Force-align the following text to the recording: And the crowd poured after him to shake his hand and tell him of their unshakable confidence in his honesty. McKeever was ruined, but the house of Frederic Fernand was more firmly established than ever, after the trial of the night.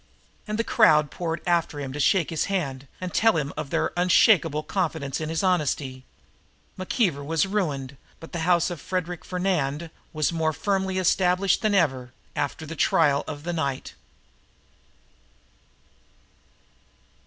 And 0.47 0.57
the 0.57 0.63
crowd 0.63 1.11
poured 1.11 1.41
after 1.45 1.79
him 1.79 1.93
to 1.93 1.99
shake 1.99 2.31
his 2.31 2.45
hand 2.45 2.87
and 2.99 3.13
tell 3.13 3.37
him 3.37 3.53
of 3.55 3.69
their 3.69 3.93
unshakable 3.95 4.63
confidence 4.63 5.21
in 5.21 5.29
his 5.29 5.43
honesty. 5.43 6.05
McKeever 6.75 7.23
was 7.23 7.45
ruined, 7.45 7.97
but 8.19 8.31
the 8.31 8.39
house 8.39 8.71
of 8.71 8.81
Frederic 8.81 9.23
Fernand 9.23 9.91
was 10.11 10.33
more 10.33 10.53
firmly 10.53 10.97
established 10.97 11.61
than 11.61 11.75
ever, 11.75 12.13
after 12.35 12.65
the 12.65 12.75
trial 12.75 13.23
of 13.27 13.43
the 13.43 13.53
night. 13.53 13.93